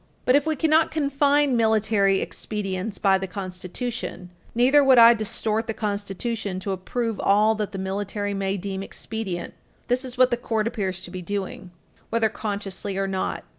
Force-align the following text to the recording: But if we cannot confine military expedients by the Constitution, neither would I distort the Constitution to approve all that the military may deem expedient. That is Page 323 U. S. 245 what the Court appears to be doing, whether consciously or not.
But 0.25 0.35
if 0.35 0.47
we 0.47 0.55
cannot 0.55 0.89
confine 0.89 1.55
military 1.55 2.21
expedients 2.21 2.97
by 2.97 3.19
the 3.19 3.27
Constitution, 3.27 4.31
neither 4.55 4.83
would 4.83 4.97
I 4.97 5.13
distort 5.13 5.67
the 5.67 5.75
Constitution 5.75 6.59
to 6.61 6.71
approve 6.71 7.19
all 7.19 7.53
that 7.53 7.71
the 7.71 7.77
military 7.77 8.33
may 8.33 8.57
deem 8.57 8.81
expedient. 8.81 9.53
That 9.89 10.03
is 10.03 10.15
Page 10.15 10.15
323 10.15 10.17
U. 10.17 10.17
S. 10.17 10.17
245 10.17 10.17
what 10.17 10.31
the 10.37 10.39
Court 10.47 10.67
appears 10.67 11.01
to 11.03 11.11
be 11.11 11.21
doing, 11.21 11.71
whether 12.09 12.29
consciously 12.29 12.97
or 12.97 13.05
not. 13.05 13.43